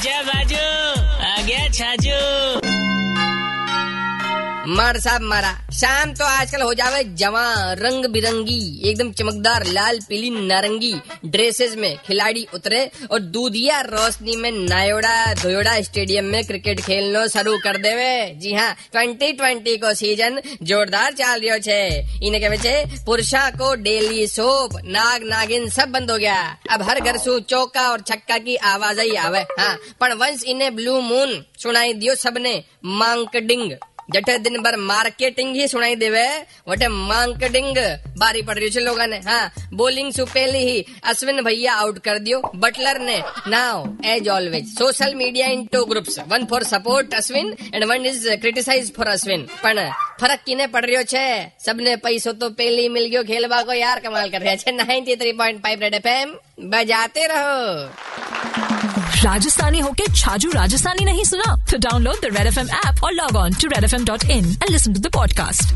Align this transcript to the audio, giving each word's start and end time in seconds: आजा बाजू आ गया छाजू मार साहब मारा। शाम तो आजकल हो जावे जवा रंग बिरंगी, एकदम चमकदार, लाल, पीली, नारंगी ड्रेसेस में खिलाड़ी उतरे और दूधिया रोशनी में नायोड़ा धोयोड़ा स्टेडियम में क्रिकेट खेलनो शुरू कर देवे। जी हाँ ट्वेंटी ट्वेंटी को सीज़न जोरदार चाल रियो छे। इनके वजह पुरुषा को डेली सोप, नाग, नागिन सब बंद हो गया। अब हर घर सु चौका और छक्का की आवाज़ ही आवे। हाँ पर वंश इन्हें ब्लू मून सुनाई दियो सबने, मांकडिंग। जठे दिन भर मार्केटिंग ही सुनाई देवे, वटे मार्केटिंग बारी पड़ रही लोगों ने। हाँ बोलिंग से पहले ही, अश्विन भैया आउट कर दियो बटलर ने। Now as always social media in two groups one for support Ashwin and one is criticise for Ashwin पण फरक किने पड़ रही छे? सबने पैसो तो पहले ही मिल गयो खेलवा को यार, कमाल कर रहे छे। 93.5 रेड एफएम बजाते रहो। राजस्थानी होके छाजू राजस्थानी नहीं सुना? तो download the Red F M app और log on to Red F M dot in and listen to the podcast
आजा 0.00 0.20
बाजू 0.26 0.60
आ 1.28 1.32
गया 1.48 1.64
छाजू 1.78 2.19
मार 4.70 4.98
साहब 5.00 5.22
मारा। 5.22 5.50
शाम 5.72 6.12
तो 6.14 6.24
आजकल 6.24 6.62
हो 6.62 6.72
जावे 6.74 7.02
जवा 7.18 7.42
रंग 7.72 8.04
बिरंगी, 8.06 8.88
एकदम 8.88 9.10
चमकदार, 9.12 9.64
लाल, 9.66 9.98
पीली, 10.08 10.30
नारंगी 10.30 10.92
ड्रेसेस 11.26 11.74
में 11.76 11.96
खिलाड़ी 12.06 12.46
उतरे 12.54 12.84
और 13.10 13.20
दूधिया 13.34 13.80
रोशनी 13.82 14.36
में 14.36 14.50
नायोड़ा 14.50 15.34
धोयोड़ा 15.34 15.80
स्टेडियम 15.80 16.24
में 16.24 16.44
क्रिकेट 16.44 16.80
खेलनो 16.80 17.26
शुरू 17.28 17.56
कर 17.58 17.76
देवे। 17.76 18.34
जी 18.36 18.52
हाँ 18.54 18.74
ट्वेंटी 18.92 19.32
ट्वेंटी 19.32 19.76
को 19.76 19.94
सीज़न 19.94 20.40
जोरदार 20.62 21.12
चाल 21.12 21.40
रियो 21.40 21.58
छे। 21.58 21.80
इनके 22.26 22.48
वजह 22.48 23.04
पुरुषा 23.04 23.48
को 23.50 23.74
डेली 23.82 24.26
सोप, 24.26 24.78
नाग, 24.86 25.24
नागिन 25.24 25.68
सब 25.70 25.88
बंद 25.88 26.10
हो 26.10 26.18
गया। 26.18 26.40
अब 26.70 26.82
हर 26.82 27.00
घर 27.00 27.18
सु 27.18 27.38
चौका 27.40 27.88
और 27.90 28.00
छक्का 28.02 28.38
की 28.38 28.56
आवाज़ 28.56 29.00
ही 29.00 29.14
आवे। 29.16 29.44
हाँ 29.60 29.76
पर 30.00 30.14
वंश 30.14 30.44
इन्हें 30.44 30.74
ब्लू 30.76 31.00
मून 31.00 31.44
सुनाई 31.58 31.92
दियो 31.92 32.14
सबने, 32.14 32.62
मांकडिंग। 32.84 33.72
जठे 34.14 34.36
दिन 34.40 34.56
भर 34.62 34.76
मार्केटिंग 34.78 35.54
ही 35.54 35.66
सुनाई 35.68 35.96
देवे, 35.96 36.26
वटे 36.68 36.88
मार्केटिंग 36.88 37.76
बारी 38.18 38.42
पड़ 38.42 38.58
रही 38.58 38.80
लोगों 38.80 39.06
ने। 39.06 39.18
हाँ 39.26 39.50
बोलिंग 39.74 40.12
से 40.12 40.24
पहले 40.24 40.58
ही, 40.60 40.84
अश्विन 41.04 41.42
भैया 41.42 41.74
आउट 41.74 41.98
कर 41.98 42.18
दियो 42.18 42.40
बटलर 42.56 43.00
ने। 43.00 43.18
Now 43.48 43.86
as 44.06 44.28
always 44.28 44.66
social 44.78 45.14
media 45.14 45.46
in 45.48 45.64
two 45.72 45.84
groups 45.84 46.18
one 46.28 46.46
for 46.50 46.64
support 46.64 47.14
Ashwin 47.14 47.54
and 47.74 47.84
one 47.84 48.06
is 48.06 48.28
criticise 48.36 48.92
for 48.96 49.08
Ashwin 49.08 49.46
पण 49.62 49.78
फरक 50.20 50.38
किने 50.46 50.66
पड़ 50.66 50.86
रही 50.86 51.04
छे? 51.04 51.52
सबने 51.66 51.96
पैसो 51.96 52.32
तो 52.32 52.50
पहले 52.50 52.82
ही 52.82 52.88
मिल 52.88 53.06
गयो 53.06 53.22
खेलवा 53.22 53.62
को 53.62 53.72
यार, 53.72 54.00
कमाल 54.00 54.30
कर 54.30 54.40
रहे 54.40 54.56
छे। 54.56 54.72
93.5 54.72 55.80
रेड 55.80 55.94
एफएम 55.94 56.30
बजाते 56.60 57.26
रहो। 57.26 57.90
राजस्थानी 59.24 59.78
होके 59.78 60.14
छाजू 60.14 60.50
राजस्थानी 60.50 61.04
नहीं 61.04 61.24
सुना? 61.24 61.64
तो 61.70 61.78
download 61.78 62.14
the 62.14 62.24
Red 62.24 62.46
F 62.46 62.58
M 62.58 62.68
app 62.70 63.04
और 63.04 63.12
log 63.12 63.36
on 63.36 63.52
to 63.52 63.68
Red 63.68 63.84
F 63.84 63.94
M 63.94 64.04
dot 64.04 64.24
in 64.24 64.44
and 64.44 64.70
listen 64.70 64.92
to 64.92 65.00
the 65.00 65.06
podcast 65.06 65.74